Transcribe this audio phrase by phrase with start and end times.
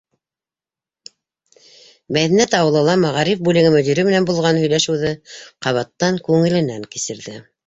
[2.17, 5.13] Мәҙинә Таулыла мәғариф бүлеге мөдире менән булған һөйләшеүҙе
[5.67, 7.37] ҡабаттан күңеленән кисерҙе: